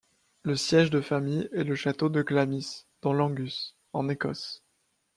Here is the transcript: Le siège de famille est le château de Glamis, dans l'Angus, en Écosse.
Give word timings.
Le 0.41 0.55
siège 0.55 0.89
de 0.89 0.99
famille 0.99 1.47
est 1.53 1.63
le 1.63 1.75
château 1.75 2.09
de 2.09 2.23
Glamis, 2.23 2.87
dans 3.03 3.13
l'Angus, 3.13 3.75
en 3.93 4.09
Écosse. 4.09 4.63